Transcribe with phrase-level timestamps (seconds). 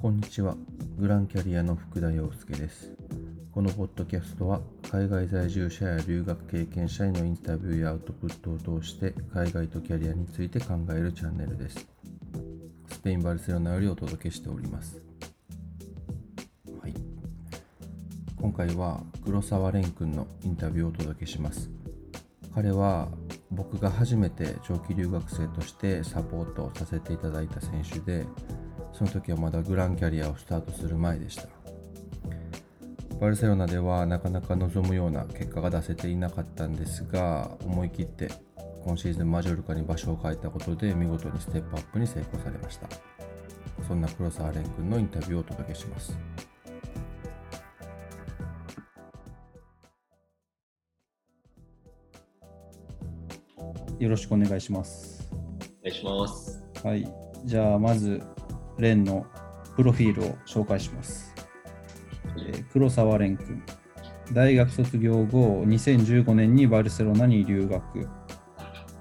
[0.00, 0.54] こんにちは。
[0.96, 2.92] グランキャリアの福田洋介です。
[3.50, 11.84] このポッドキャストは、海外在住者や留学経験者へのインタビューやアウトプットを通して、海外とキャリアについて考えるチャンネルです。
[12.92, 15.02] スペイン・バルセロナよりお届けしております。
[16.80, 16.94] はい。
[18.40, 21.68] 今回は、黒沢蓮くんのインタビューをお届けします。
[22.54, 23.08] 彼は、
[23.50, 28.24] 僕が初めて長期留学生としてサポートさせていただいた選手で、
[28.98, 31.46] その時はまだグランキャリアをスタートする前でした。
[33.20, 38.28] バルセロナではなかなか望むような結果が出せていなかったんですが、思い切って
[38.84, 42.88] 今シーズンマジョルカに場所を変えたことで見事にステップアップに成功されました。
[43.86, 46.18] そんな黒沢蓮君のインタビューをお届けします。
[54.00, 55.30] よろしくお願いします。
[55.84, 56.64] お願いします。
[56.82, 57.08] はい。
[57.44, 58.20] じゃあ、まず、
[58.78, 59.26] レンの
[59.76, 61.34] プロフィールを紹介します。
[62.36, 63.62] えー黒沢蓮君。
[64.32, 68.08] 大学卒業後、2015年にバルセロナに留学。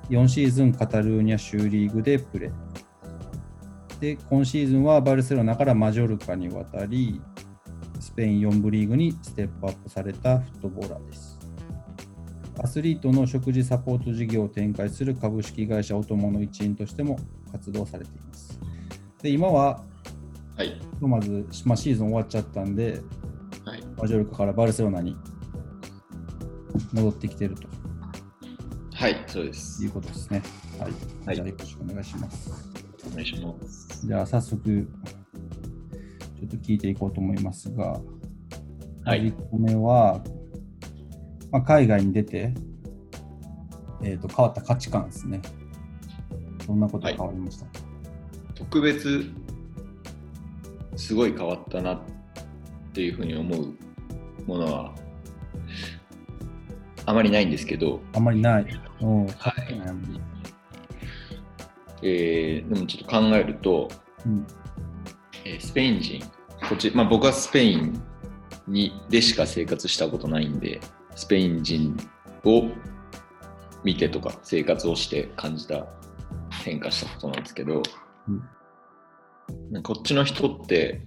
[0.10, 4.00] 4シーズンカタルーニャ州リーグでプレー。
[4.00, 7.20] で、今シーズンはバルセロナからマジョルカに渡り、
[8.00, 11.38] スペイン4部リーグにステップアップされたフットボーラーです。
[12.60, 17.20] アスリートの食事サポート事業を展開する株式会社オトモの一員としても
[17.52, 18.47] 活動されています。
[19.22, 19.84] で、今は、
[20.56, 20.80] はい。
[21.02, 23.02] まず、まあ、シーズン終わっちゃったんで、
[23.66, 23.84] はい。
[23.98, 25.16] マジョルカからバルセロナに
[26.94, 27.68] 戻ってきてると
[28.94, 29.88] はい、そうですい。
[29.88, 30.42] うことですね。
[30.80, 30.92] はい。
[31.26, 32.52] はいじゃあ、よろしくお願いします。
[33.12, 34.08] お願いします。
[34.08, 34.88] じゃあ、早速、
[36.40, 38.00] ちょっと聞いていこうと思いますが、
[39.06, 39.28] はい。
[39.28, 40.24] 1個目は、
[41.52, 42.54] まあ、海外に出て、
[44.02, 45.42] えー、と変わった価値観ですね。
[46.66, 47.72] どんなことが変わりましたか、
[48.58, 49.32] 特別、
[50.96, 52.02] すごい変わったなっ
[52.94, 53.76] ていうふうに思う
[54.46, 54.96] ものは、
[57.06, 58.64] あまりないんですけど、あんまりない。
[58.64, 58.66] はい。
[62.02, 63.90] えーでもちょっと考えると、
[64.26, 64.48] うん。
[65.46, 66.22] えースペイン人、
[66.68, 68.02] こっち、まあ、僕はスペイン
[68.68, 70.82] にでしか生活したことないんで、
[71.16, 71.96] スペイン人
[72.44, 72.70] を
[73.84, 75.86] 見てとか生活をして感じた
[76.64, 77.84] 変化したことなんですけど、
[78.28, 79.84] うん。
[79.84, 81.02] こっちの人って、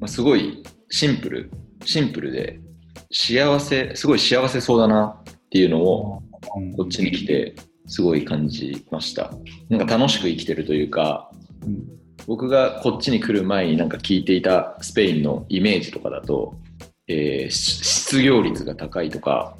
[0.00, 1.50] まあ、すごいシンプル、
[1.84, 2.60] シンプルで
[3.12, 6.22] 幸せ、すごい幸せそうだなっていうのを
[6.56, 6.72] うん。
[6.76, 7.54] こっちに来て
[7.86, 9.32] すごい感じました。
[9.68, 11.30] なんか楽しく生きてるというか、
[11.64, 11.84] うん。
[12.26, 16.56] 僕がこっちに来る前になんか聞いていたスペインのイメージとかだと、
[17.08, 19.56] えーし失業率が高いとか、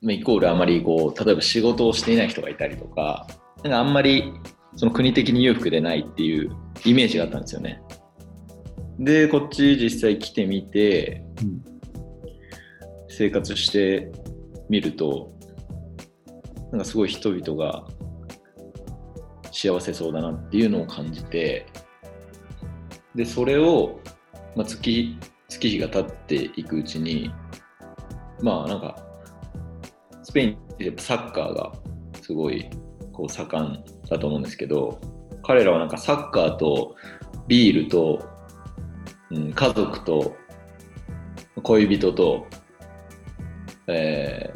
[0.00, 3.26] まあイコールあまりこう、例えば仕事をしていない人がいたりとか、
[3.62, 4.32] なんかあんまり
[4.76, 6.50] その国的に裕福でないっていう
[6.84, 7.82] イメージがあったんですよね。
[8.98, 11.72] で、こっち実際来てみて、うん
[13.14, 14.10] 生活して
[14.70, 15.30] みると、
[16.70, 17.84] なんかすごい人々が
[19.52, 21.66] 幸せそうだなっていうのを感じて、
[23.14, 24.00] で、それを、
[24.56, 25.14] まあ、月、
[25.48, 27.30] 月日が経っていくうちに、
[28.40, 28.96] まあなんか、
[30.22, 31.72] スペインってサッカーが
[32.22, 32.70] すごい
[33.12, 35.00] こう盛んだと思うんですけど、
[35.42, 36.94] 彼らはなんかサッカーと
[37.48, 38.28] ビールと、
[39.30, 40.36] うん、家族と
[41.62, 42.46] 恋人と、
[43.86, 44.52] え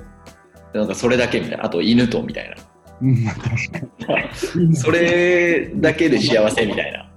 [0.72, 2.56] ー、なんかそれだけみたいな、あと犬とみたいな。
[3.02, 7.10] うん確かにそれだけで幸せみたいな。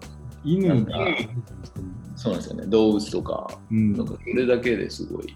[0.44, 0.98] 犬が、
[2.16, 2.66] そうなんですよね。
[2.68, 5.36] 動物とか、うん、なんかそれだけですごい。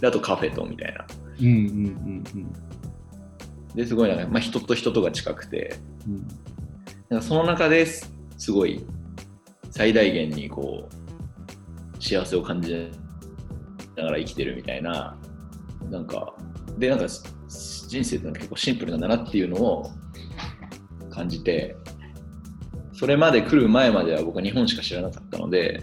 [0.00, 1.06] であとカフェとみたいな。
[1.40, 2.52] うんうんうん
[3.74, 5.76] で、すごいなんか、まあ、人と人とが近くて、
[6.06, 6.28] うん。
[7.08, 8.84] なんかその中ですすごい
[9.70, 12.90] 最大限にこう、幸せを感じ
[13.96, 15.16] ながら生きてるみたいな、
[15.90, 16.34] なんか、
[16.78, 17.06] で、なんか
[17.88, 19.90] 人生って結構シンプルなんだなっていうのを
[21.10, 21.76] 感じて、
[22.92, 25.82] それまで来る前までは僕は日本しか知らなかったので、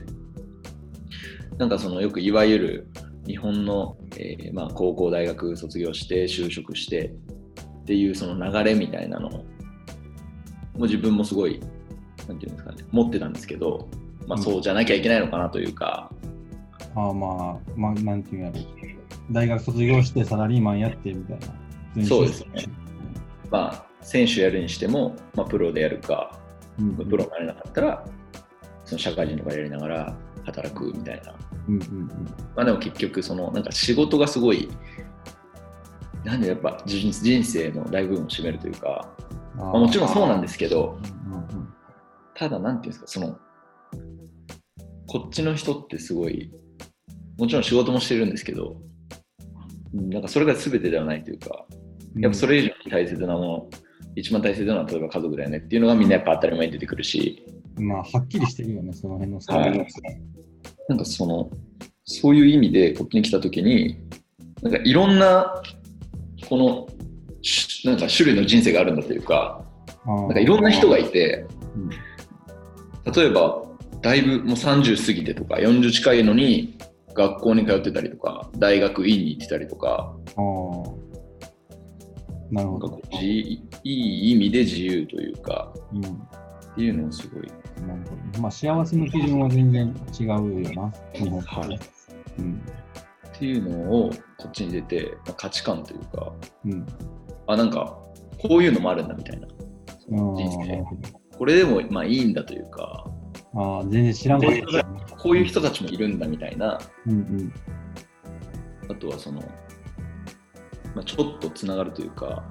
[1.58, 2.88] なんかそのよくいわゆる
[3.28, 7.14] 日本の、えーまあ、高校大学卒業して就職して
[7.82, 9.46] っていうその流れみたいなのをも
[10.78, 11.60] う自分もすごい
[12.28, 13.88] なんていうんですかね持ってたんですけど、
[14.28, 14.44] まあ、うん。
[14.44, 16.12] そうじゃなきゃいけないのかなというか、
[16.96, 18.60] ああまあ、まあ、なんていうんやろ
[19.32, 21.40] 大学卒業してサラリーマンやってみたい
[21.98, 22.06] な。
[22.06, 22.66] そうですね。
[23.50, 26.40] まあ、選手やるにしても、まあ、プロでやるか、
[26.80, 28.06] うん、プロになれなかったら
[28.86, 31.34] その社会人とかやりながら働くみたいな。
[31.68, 32.08] うんうんうん。
[32.56, 34.70] まあでも結局そのなんか仕事がすごい
[36.24, 39.16] なんでやっぱ人人生の大部分を占めるというか、
[39.58, 41.74] あまあ、もちろんそうなんですけどうんうんうん。
[42.36, 43.38] ただなんていうんですかその
[45.08, 46.52] こっちの人ってすごい、
[47.38, 48.78] もちろん仕事もしてるんですけど、
[49.94, 51.66] うんなんかそれが全てではないというか、
[52.16, 53.70] やっぱそれ以上に大切なもの、
[54.16, 57.46] 一番大切なのは例えば家族だよねっていうのがみんなやっぱ当たり前に出てくるし、
[57.78, 59.68] まあ、はっきりしてるよね、その辺の差は。
[59.68, 59.88] い。
[60.88, 61.50] なんかその、
[62.06, 63.98] そういう意味でこっちに来たときに、
[64.62, 65.62] なんかいろんな、
[66.52, 66.86] この、
[67.42, 69.64] しなんか種類の人生があるんだというか、
[70.06, 71.46] なんかいろんな人がいて、
[71.78, 71.90] うん。
[73.10, 73.64] 例えば、
[74.02, 76.78] だいぶもう30過ぎてとか、40近いのに、
[77.14, 80.14] 学校に通ってたりとか、大学院に行ってたりとか、
[82.52, 83.00] なるほど。
[83.22, 86.02] いい意味で自由というか、うん。
[86.02, 87.48] っていうのをすごい、
[87.88, 88.42] なるほど。
[88.42, 90.38] まあ、幸せの基準は全然違うよ
[90.74, 91.80] な、日本とはい。
[92.40, 92.62] うん。
[93.42, 96.32] っていうのをこっちに出て、まあ価値観というか、
[96.64, 96.86] うん。
[97.48, 97.98] あ、なんか、
[98.40, 99.48] こういうのもあるんだみたいな。
[100.08, 100.84] 人生
[101.36, 103.04] これでもまあいいんだというか、
[103.56, 103.80] ど。
[103.80, 104.52] ああ、全然知らんかっ
[104.84, 105.16] た。
[105.16, 107.54] こういう人たちもいるんだみたいな、うんうん。
[108.92, 109.42] あとはその、
[110.94, 112.44] まあ、ちょっとつながるというか、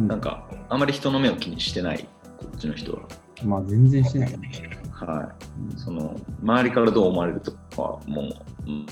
[0.00, 2.08] うんなんか、あまり人の目を気にしてない、
[2.38, 3.02] こっちの人は。
[3.44, 4.50] まあ、全然してないね。
[5.06, 5.32] は
[5.76, 5.78] い。
[5.78, 8.24] その、周りからどう思われるとかは、もう、
[8.66, 8.84] うんうん、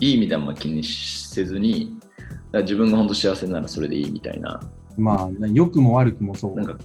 [0.00, 1.98] いい意味であんま気にせずに、
[2.52, 4.60] 自分が本当幸せならそれでいいみたいな、
[4.96, 6.54] まあ、良くも悪くもそう。
[6.54, 6.76] なんか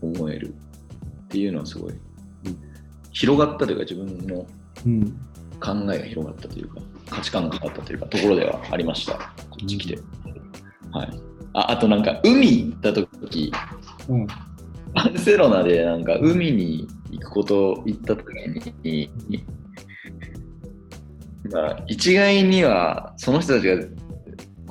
[0.00, 0.54] 思える
[1.24, 1.94] っていうのはすごい、
[3.12, 4.46] 広がったというか、自分の
[4.86, 5.20] うん。
[5.60, 6.80] 考えが広がったというか、
[7.10, 9.14] 価値観が変わったというか、ところではありました、
[9.50, 9.98] こっち来て。
[10.92, 11.20] はい。
[11.54, 13.52] ああとなんか、海行った時
[14.08, 14.26] うん。
[14.94, 16.88] バルセロナでなんか海に
[17.20, 18.26] 行くこと行った時
[18.82, 19.10] に、
[21.52, 23.76] まあ、一概にはその人たちが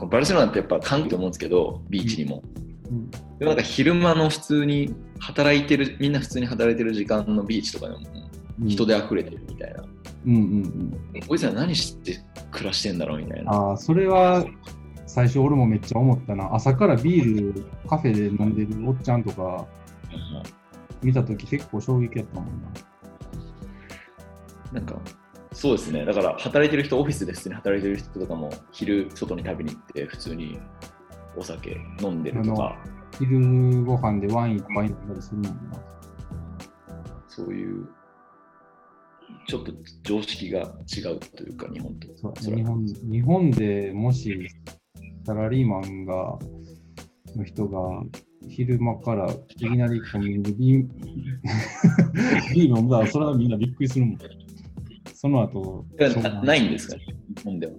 [0.08, 2.44] バルセロナってやっぱ環境と思うんですけどビーチにも、
[2.90, 3.10] うん。
[3.10, 8.00] でもなんか昼間の普通に働いてるみんな普通に働いてる時間のビーチとかでも
[8.60, 9.84] うん人で溢れてるみたいな、
[10.26, 10.42] うんうん
[11.16, 11.22] うん。
[11.28, 12.20] こいつら何して
[12.52, 13.52] 暮らしてんだろうみたいな。
[13.52, 14.46] ああ、それは
[15.06, 16.54] 最初俺もめっちゃ思ったな。
[16.54, 19.66] 朝からビール、カフェで飲んでるおっちゃんとか
[21.02, 22.70] 見たとき結構衝撃やったもんな。
[24.74, 25.00] なんか
[25.54, 26.06] そうですね。
[26.06, 30.60] だから働いてる人オフィスで普通に働いてる人とかも昼外に食べに行って普通に
[31.36, 32.78] お酒飲んでるとか。
[33.18, 35.52] 昼ご飯でワインいっぱい飲んだりするもんな。
[37.28, 37.88] そういう
[39.48, 39.72] ちょっと
[40.04, 42.08] 常識が違うというか日本と。
[42.42, 44.48] 日本日本でもし
[45.26, 46.38] サラリーマンが
[47.36, 47.80] の人が
[48.50, 50.88] 昼間からいきなりコンビニでビー
[53.12, 54.18] それはみんなびっくりするもん。
[55.14, 55.86] その後、
[56.22, 56.96] なないんですか？
[56.98, 57.04] ね
[57.38, 57.74] 日本では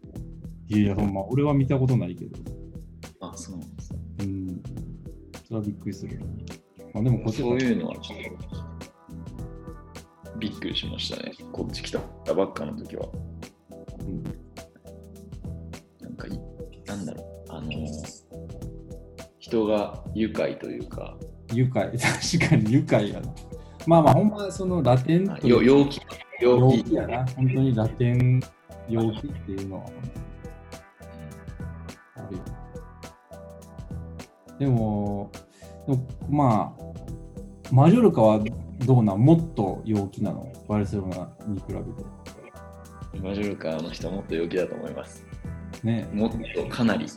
[0.69, 2.37] いやほんま、俺は見たことないけど。
[3.21, 4.63] あそうなんですねうん。
[5.45, 6.21] それはびっくりする。
[6.95, 8.19] まあ、でもこっちそういうのはちょっ
[10.33, 11.91] とびっくりしましたねこっち来
[12.25, 13.09] たばっかの時は
[14.01, 14.23] うん
[19.49, 21.17] 人が愉快というか。
[21.55, 23.29] 愉快、 確かに愉快やな。
[23.87, 26.01] まあまあ、ほんま、そのラテンというよ陽気。
[26.41, 27.27] 陽陽気気やな。
[27.27, 28.41] 本当にラテン
[28.89, 29.87] 陽気っていうのは。
[32.17, 32.43] あるよ。
[34.59, 35.31] でも、
[35.87, 38.41] でもまあ、マジョルカは
[38.85, 39.21] どうなん？
[39.21, 40.53] もっと陽気なの？
[40.69, 41.83] バルセロナに比べて。
[43.23, 45.25] マジョルカの人はもっと陽気だと思います。
[45.83, 46.07] ね。
[46.13, 47.09] もっとかなり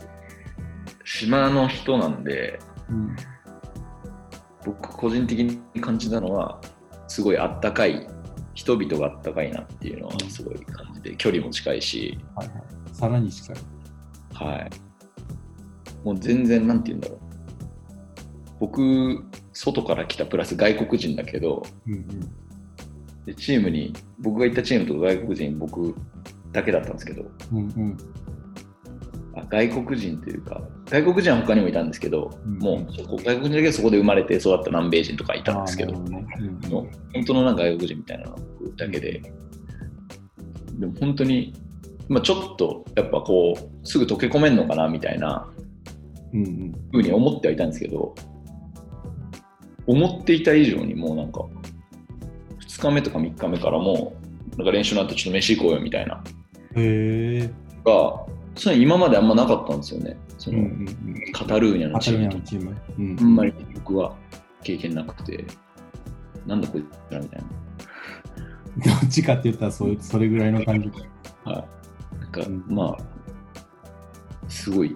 [1.22, 2.60] 島の人なんで
[2.90, 3.16] うん。
[4.66, 6.62] 僕個人的に感じたのは
[7.08, 8.08] すごいあったかい
[8.54, 12.58] 人々があったかいなっていうのはすごい感じて距離も近いしはいはい。
[12.94, 13.58] さらに近い。
[14.34, 14.70] はい
[16.04, 17.20] もう全然なんて言うんだろう
[18.60, 19.24] 僕
[19.54, 22.06] 外から来たプラス外国人だけどうんうん。
[23.26, 25.96] でチームに僕が行ったチームと外国人僕
[26.52, 27.98] だけだったんですけどうんうん。
[29.52, 32.58] あ外国人というか外国人は他にもいたんですけど、うん。
[32.60, 32.86] もう
[33.18, 36.10] 外国人だけどそこで生まれて育った南米人とかいたんですけどうん。
[36.70, 38.38] の本当のなんか外国人みたいなの
[38.78, 39.22] だけで、
[40.80, 41.54] でも本当に、
[42.08, 45.48] まあ、ちょっとやっぱこうすぐ溶け込めんのかなみたいな
[46.34, 46.72] うんうん。
[46.92, 48.16] ふうに思ってはいたんですけど
[49.88, 51.46] 思っていた以上にもうなんか
[52.68, 54.14] 2日目とか3日目からも
[54.54, 56.24] うなんか練習になってちょっと飯行こうよみたいな。
[56.76, 57.50] へえ。
[57.84, 60.72] がそういうの今まであんまなかったんですよねその、うんうん
[61.16, 61.32] うん。
[61.32, 62.78] カタルーニャのチームとーム。
[62.98, 64.16] うんあんまり僕は
[64.64, 65.46] 経験なくて
[66.46, 67.48] なんだこいつらみたいな
[68.78, 70.90] どっちかって言ったらそれそれぐらいの感じ。
[71.44, 71.66] は
[72.14, 72.20] い。
[72.20, 74.96] なんか、うんまあ、すごい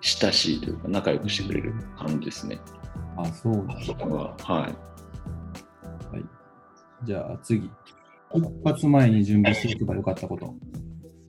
[0.00, 2.60] 親しいというか、仲良くしてくれる感じですね。
[3.16, 3.80] あ、そうだ。
[3.84, 4.74] そこは、はい。
[7.04, 7.68] じゃあ次。
[8.34, 10.54] 出発前に準備しておけばよかったこと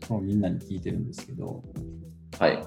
[0.10, 1.63] をみんなに聞いてるんですけど、
[2.39, 2.63] はい。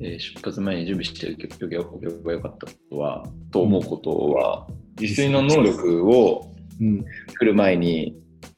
[0.00, 1.30] えー出発前に準備して
[1.64, 4.66] おけばよかったことは、と思うことは、
[4.98, 7.04] 自炊の能力をうん、
[7.38, 8.16] 来る前に、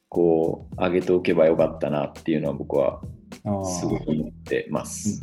[0.09, 3.01] こう、上げておけばよかったなっていうのは僕は
[3.45, 5.21] あすごあく思ってます。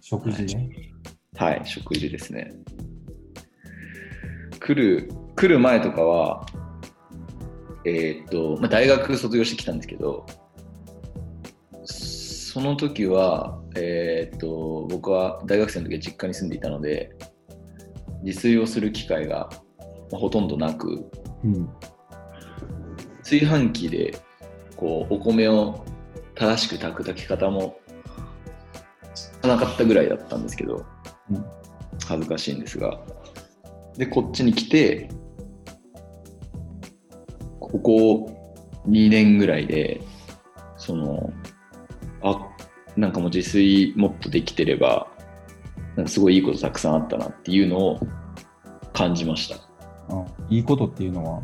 [0.00, 0.68] 食事ね。
[1.36, 2.52] はい、食事ですね。
[4.58, 6.44] 来る、来る前とかは、
[7.84, 10.26] えーっと、まあ、大学卒業してきたんですけど、
[12.52, 17.12] その時は、えーっと、僕は大学生の時は実家に住んでいたので、
[18.24, 19.48] 自炊をする機会が
[20.10, 21.08] まあほとんどなく、
[21.44, 21.68] うん、
[23.18, 24.18] 炊飯器で
[24.74, 25.84] こうお米を
[26.34, 27.78] 正しく炊く炊き方も
[29.14, 30.84] 知らなかったぐらいだったんですけど、
[31.30, 31.44] うん。
[32.04, 32.98] 恥ずかしいんですが
[33.96, 35.08] でこっちに来て
[37.60, 38.56] ここ
[38.88, 40.00] 2年ぐらいで
[40.76, 41.59] そのあ
[42.96, 45.06] なんかもう自炊もっとできてれば
[45.96, 48.00] なんかすごいいいことたくさんあったなっていうのを
[48.92, 49.56] 感じました。
[50.08, 51.42] あいいことっていうのは、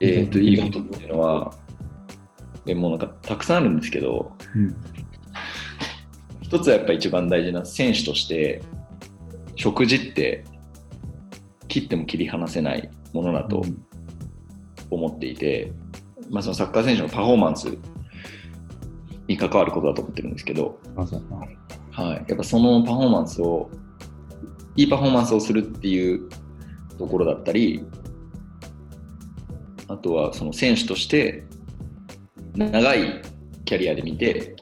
[0.00, 1.54] えっ、と、いいことっていうのは、
[2.64, 4.76] でもうなんかたくさんあるんですけど、うん、
[6.40, 8.62] 一つはやっぱ一番大事な選手として、
[9.54, 10.44] 食事って
[11.68, 13.84] 切っても切り離せないものだとうん。
[14.90, 15.72] 思っていて、
[16.28, 17.68] まあ、そのサッカー選手のパフォーマンス
[19.30, 21.04] に関わることだと思ってるんですけど、は
[22.14, 23.70] い、やっぱそのパフォーマンスを、
[24.74, 26.28] いいパフォーマンスをするっていう
[26.98, 27.84] ところだったり、
[29.86, 31.44] あとはその選手として
[32.56, 33.22] 長い
[33.64, 34.56] キャリアで見て、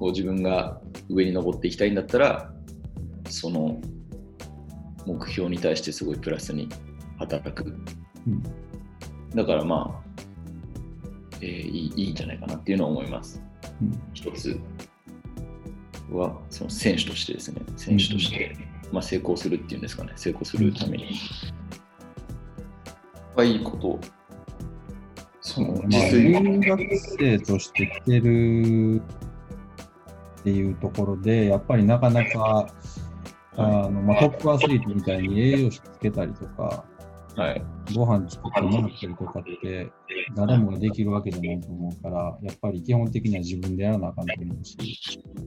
[0.00, 2.52] こう自分が上に登っていきたいんだったら、
[3.30, 3.80] その
[5.06, 6.68] 目標に対してすごいプラスに
[7.20, 7.72] 働く。
[8.26, 8.42] うん。
[9.32, 10.03] だからまあ、
[11.40, 13.42] えーいいいいんじゃないかなっていうのは思います。
[13.82, 14.00] うん。
[14.12, 14.58] 一つ
[16.10, 18.56] はその選手としてですね、選手として、
[18.92, 21.14] まあ、成功するっていうんですかね、成功するために、
[23.34, 23.98] はいいこと、
[25.40, 29.02] そのまあ、自炊、留学生として来てる
[30.40, 32.68] っていうところで、やっぱりなかなか、
[33.56, 36.84] あのまあ、トップアスリートみたいに栄養士つけたりとか、
[37.36, 37.64] はい、
[37.94, 39.90] ご飯作ってもらったりとかって、
[40.36, 44.76] 誰もができるわけじゃないと思うから、やっぱり基本的には自分でやらなあかんと思うし、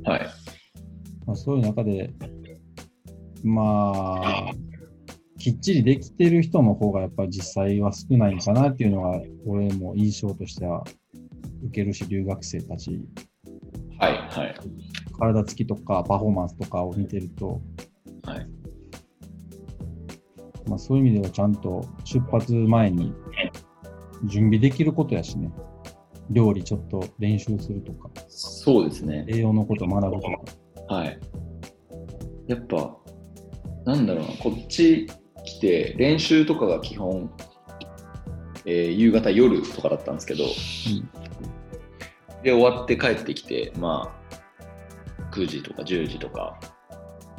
[0.04, 0.28] はい、
[1.26, 2.14] まあ、そういう中で、
[3.44, 4.52] まあ、
[5.40, 10.84] きっちりできてる人の方がやっぱり実際は少ないのかなっていうのが、俺も印象としては
[11.64, 13.00] 受けるし、留学生たち、
[14.00, 14.56] はい、はい、
[15.18, 17.62] 体つきとかパフォーマンスとかを見てると、はい、
[20.68, 23.14] まあ、そういう意味ではちゃんと出発前に
[24.26, 25.52] 準備できることやしね、
[26.30, 30.28] 料理ちょっと練習するとか、そうですね、栄養のこと学ぶと
[30.88, 30.96] か。
[30.96, 31.20] はい。
[32.48, 32.98] やっぱ、
[33.86, 35.08] なんだろうな、こっち
[35.46, 37.32] 来て、練習とかが基本、
[38.66, 40.44] えー夕方、夜とかだったんですけど、
[42.44, 46.60] で、終わって帰ってきて、まあ、9時とか10時とか、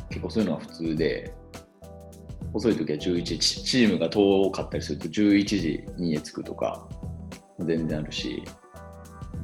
[0.09, 1.35] 結構そういうのは普通で、
[2.53, 6.89] 遅い時は11時、チチームが遠かったりすると11時に家着くとか、
[7.61, 8.43] 全然あるし、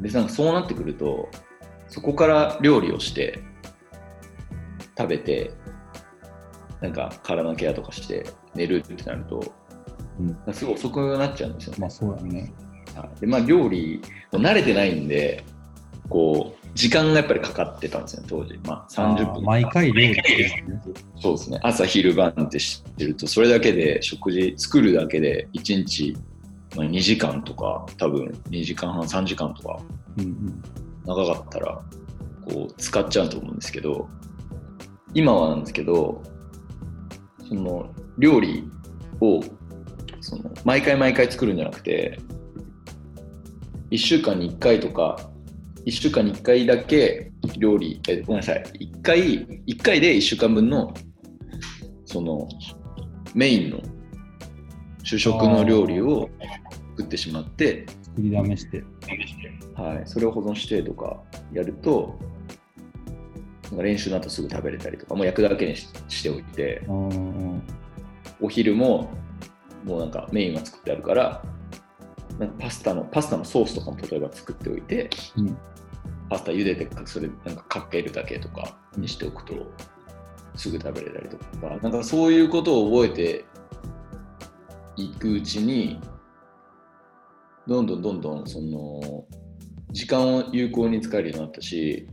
[0.00, 1.28] で、なんかそうなってくると、
[1.88, 3.38] そこから料理をして、
[4.96, 5.50] 食べて、
[6.80, 9.52] なんか体のケアとかして寝るってなると、
[10.20, 11.78] うんすごい遅くなっちゃうんですよね。
[11.80, 12.52] まあそうやね。
[12.94, 14.00] はいでまあ、料理
[14.32, 15.44] も慣れてないんで
[16.08, 19.44] こう時間がやっぱりかかってたんですよね当時、まあ、30分。
[19.44, 20.82] 毎回料理してるね。
[21.20, 21.60] そうですね。
[21.62, 26.16] 朝昼晩って知ってるとそれだけで食事作るだけで1日、
[26.76, 29.78] まあ、2時間とか多分2時間半3時間とか
[30.18, 30.62] うんうん。
[31.06, 31.80] 長かったら
[32.44, 34.08] こう使っちゃうと思うんですけど
[35.12, 36.22] 今はなんですけど
[37.46, 38.64] その料理
[39.20, 39.42] を
[40.20, 42.18] その毎回毎回作るんじゃなくて
[43.90, 45.30] 1週間に1回とか
[45.86, 48.64] 1週間に1回だけ料理えごめんなさい。
[48.80, 50.94] 1回1回で1週間分の
[52.06, 52.48] その
[53.34, 53.80] メインの
[55.02, 56.30] 主食の料理を
[56.96, 58.82] 作ってしまって作りだめして。
[59.74, 61.20] はい、それを保存してとか
[61.52, 62.16] やると、
[63.64, 66.82] なんか練習の後すぐ食べれたりとか、もう焼くだけにししておいて、
[68.40, 69.10] お昼も
[69.84, 71.42] もうなんかメインは作ってあるから、
[72.58, 75.56] パスタのパスタのソースとかも例えば作っておいて、うん。
[76.28, 79.54] パスタ茹でてそれなんかかけるだけとかにしておくと、
[80.56, 83.44] すぐ食べれたりとか、なんかそういうことを覚えて
[84.96, 86.00] いくうちに、
[87.66, 89.24] どんどんどんどんその
[89.90, 92.06] 時間を有効に使えるようになったし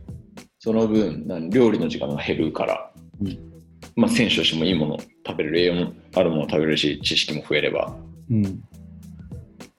[0.58, 3.52] その分何料理の時間が減るから、うん。
[3.96, 7.94] まあ、選手としてもいいもの食べれる栄養もあるもの食べれるし知識も増えれば。
[8.30, 8.62] うん。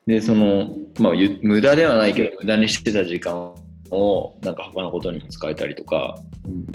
[0.06, 0.70] でその、
[1.00, 3.54] まあ、ゆ無駄ではないけど無駄にしてた時間
[3.90, 6.18] をなんか他のことにも使えたりとか。
[6.46, 6.66] うん。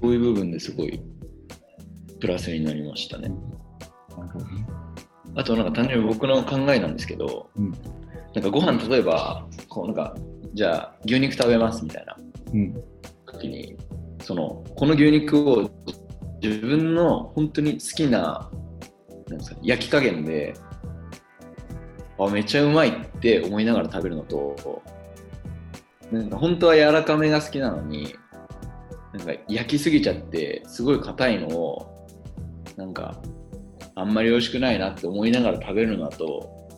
[0.00, 1.00] そういう部分ですごい
[2.20, 3.32] プラスになりましたね。
[5.34, 7.72] あとなんか単純に僕の考えなんですけど、うん。
[8.34, 10.14] なんかご飯例えばこうなんか
[10.52, 12.16] じゃあ牛肉食べますみたいな。
[12.52, 12.74] うん。
[13.26, 13.76] 時に
[14.20, 15.70] そのこの牛肉を
[16.42, 18.50] 自分の本当に好きな
[19.28, 20.54] なんですか焼き加減で
[22.18, 24.82] あめっちゃうまいって思いながら食べるのと
[26.12, 28.14] なんか本当は柔らかめが好きなのに
[29.12, 32.06] なんか焼きすぎちゃってすごい硬いのを
[32.76, 33.20] なんか
[33.94, 36.68] あんまり美味しくないなって思いながら食べるのだと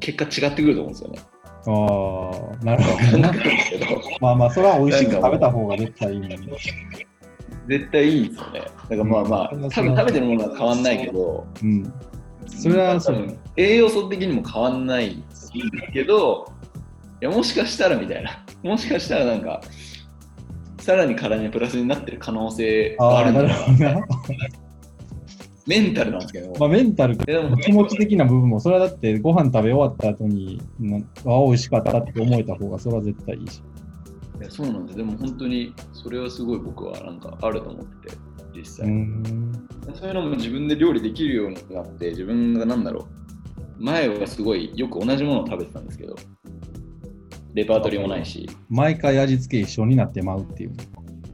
[0.00, 1.18] 結果違ってくると思うんですよね。
[1.66, 3.32] ああ、なるほどな。
[4.20, 6.36] まあまあ、それは美味しく食べた方が絶対いいのに。
[7.68, 8.60] 絶対いいですよね。
[8.60, 11.92] だからまあまあ、うん多分食べてるものは変わんないけど、うん。
[12.48, 15.22] それはそう多分栄養素的にも変わんない
[15.92, 16.52] けど、
[17.20, 19.60] いやもしかしたらみたいな、もしかしたらなんか、
[20.80, 24.06] さらに体にプラスになってる可能性があるんだなるほどな。
[25.66, 33.62] メンタルなんですけど、まあ、メンタル、でも気持ち的な部分も、それはだってご飯食べ終わった後に、なあ、美味しかったって思えた方が、それは絶対いいし。
[34.40, 34.96] いやそうなんです。
[34.96, 38.16] でも本当にそれはすごい僕はなんかあると思ってて、
[38.58, 38.88] 実う際。
[38.88, 39.22] ん。
[39.94, 43.08] そういうのも自分で料理できるようになって、自分がなんだろ
[43.78, 46.16] う、前はすごいよく同じものを食べてたんですけど、
[47.54, 50.72] レパートリーもないし、毎回味付け一緒になってまうっていう。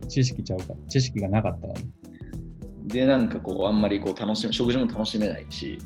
[0.08, 0.74] 知識ちゃうか。
[0.88, 1.80] 知識がなかったらね。
[2.84, 5.78] で、なんかこう、あんまりこう楽しめ、食事も楽しめないし、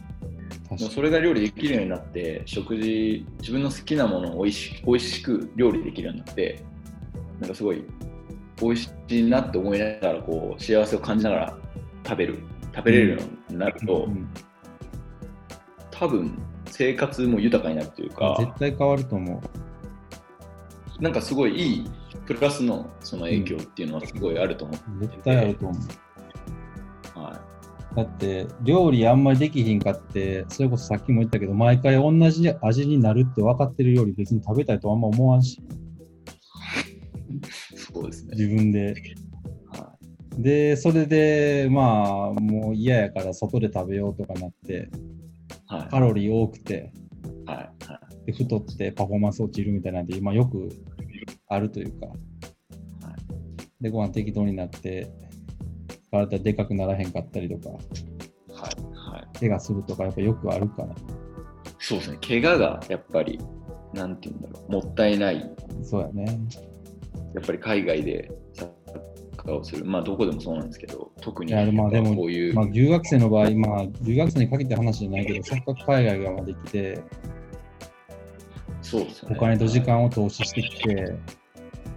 [0.77, 6.63] それが料理できるようになって、食事、自分の好きなものをおいし美味しく料理できるようになって、
[7.41, 7.85] なんかすごい
[8.61, 11.59] 美味しいなって思いながら、こう、幸せを感じながら
[12.05, 12.39] 食べる、
[12.75, 13.19] 食べれるよ
[13.49, 14.29] うになると、うん
[15.99, 19.43] 多分生活も豊かになるというか、絶対変わると思
[21.01, 21.03] う。
[21.03, 21.91] なんかすごいいい
[22.25, 25.01] プラスのその影響っていうのはすごいあると思う。
[25.01, 25.79] 絶対あると思
[27.17, 27.19] う。
[27.19, 27.41] は
[27.97, 35.63] だって、料理あんまりできひんかって、それこそさっきも言ったけど、毎回同じ味になるって分かってる料理別に食べたいとあんま思わんし、い、
[38.01, 38.31] そうですね。
[38.33, 38.95] 自分で。
[39.71, 39.97] は
[40.39, 44.89] で、それで、まあ、もう嫌やから外で食べようとかなって、
[45.71, 46.93] い、はい、カロリー多くて、
[47.47, 48.27] はい、はい。
[48.27, 50.69] で太ってパフォーマンス落ちるみたいなんで、まあ、よく
[51.49, 52.09] あるというか、
[53.81, 55.09] で、ご飯適当になって、
[56.11, 59.39] 体でかくならへんかったりとか、はい、はい。
[59.39, 60.95] 怪我するとか、やっぱよくあるから、
[61.79, 62.19] そうですね。
[62.27, 63.39] 怪我がやっぱり、
[63.95, 65.51] なんていうんだろう、もったいない。
[65.83, 66.39] そうやね。
[67.35, 77.01] やっぱり海外でサッカーをする、まあどこでもそうなんですけど、特にいやまあでもこういう、まあ、留学生の場合、まあ、留学生にかけて話じゃないけど、せっかく海外ができて、
[78.83, 79.37] そうですよね。
[79.37, 81.15] お金と時間を投資してきて、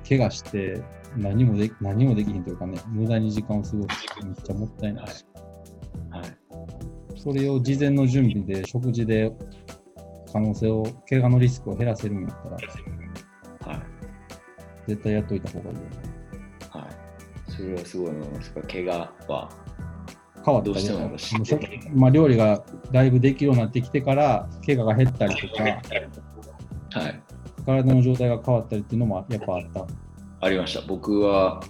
[0.08, 0.82] 怪我して、
[1.17, 5.26] 何もで何もできひんというかね、無駄に時間を過ごしてめっちゃもったいないし、
[6.10, 7.20] はい。
[7.20, 9.32] それを事前の準備で、食事で
[10.32, 12.65] 可能性を、怪我のリスクを減らせるんやったら、はい。
[14.88, 15.89] 絶対やっといた方がいいよね。
[16.70, 17.52] はい。
[17.52, 18.54] それはすごい思います。
[18.67, 19.50] 怪我は、
[20.44, 21.60] 変わったりどうしてもやっぱ知ってもうしょ
[21.94, 27.22] まあ、料理がだいぶできるようになってきてから、怪我が減ったりとか、はい。
[27.65, 29.88] 体の状態が変わったりっていうのもやっぱあった。
[30.41, 30.82] ありました。
[30.88, 31.63] 僕は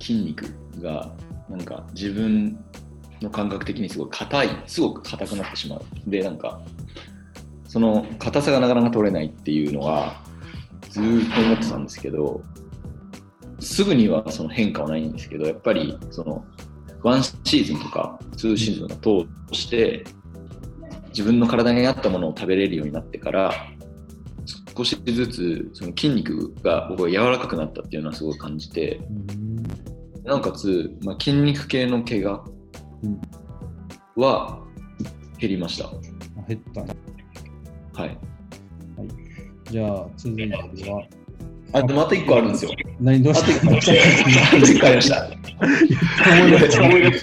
[0.00, 0.46] 筋肉
[0.80, 1.12] が
[1.48, 2.58] なんか自分
[3.20, 5.82] の感覚的にすごい硬い、すごく硬くなってしまう。
[6.06, 6.60] で、なんか、
[7.66, 10.22] その硬さがなかなか取れないっていうのは
[10.98, 12.42] ずーっと思ってたんですけど、
[13.60, 16.44] すぐにはその変化はないんですけど、やっぱりその
[17.02, 20.04] 1シーズンとか2シーズンを通して
[21.08, 23.52] 自分の体に合ったものを食べれるようになってから、
[24.76, 29.00] 少しずつその筋肉が僕は柔らかくなったっていうのはすごい感じて、
[30.24, 32.44] なおかつ、まあ、筋肉系の怪我
[33.02, 33.20] うん
[34.16, 34.60] は
[35.38, 35.86] 減りました。
[35.86, 35.92] あ
[36.48, 36.96] 減ったね。
[37.94, 38.18] はい。
[39.70, 40.56] じゃあ、続いて
[40.90, 41.04] は、
[41.72, 42.70] あとまた一個あるんですよ。
[43.00, 43.46] 何どうした？
[43.46, 45.28] と一個ありました。
[45.28, 47.20] 思い出し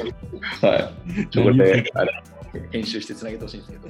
[0.61, 1.27] たはい。
[1.29, 2.23] ちょこれであれ
[2.71, 3.87] 編集してつなげてほしいんですけど。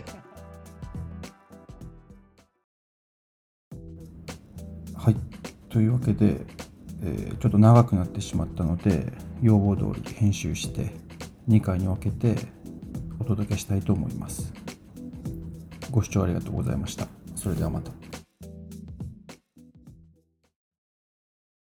[4.98, 5.16] はい。
[5.70, 6.38] というわけで、
[7.04, 10.94] えーちょっと長くなってしまったので、要望通り編集して
[11.50, 12.36] 2回に分けて
[13.20, 14.54] お届けしたいと思います。
[15.92, 17.08] ご視聴ありがとうございました。
[17.36, 18.05] それではまた。